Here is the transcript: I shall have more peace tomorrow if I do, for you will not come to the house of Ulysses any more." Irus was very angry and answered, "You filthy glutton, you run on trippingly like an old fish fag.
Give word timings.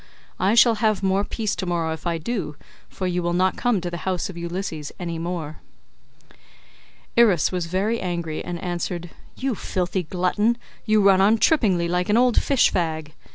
I 0.39 0.55
shall 0.55 0.73
have 0.81 1.03
more 1.03 1.23
peace 1.23 1.55
tomorrow 1.55 1.93
if 1.93 2.07
I 2.07 2.17
do, 2.17 2.55
for 2.89 3.05
you 3.05 3.21
will 3.21 3.33
not 3.33 3.55
come 3.55 3.79
to 3.81 3.91
the 3.91 3.97
house 3.97 4.31
of 4.31 4.35
Ulysses 4.35 4.91
any 4.99 5.19
more." 5.19 5.59
Irus 7.15 7.51
was 7.51 7.67
very 7.67 7.99
angry 8.01 8.43
and 8.43 8.59
answered, 8.63 9.11
"You 9.35 9.53
filthy 9.53 10.01
glutton, 10.01 10.57
you 10.85 11.03
run 11.03 11.21
on 11.21 11.37
trippingly 11.37 11.87
like 11.87 12.09
an 12.09 12.17
old 12.17 12.41
fish 12.41 12.71
fag. 12.73 13.11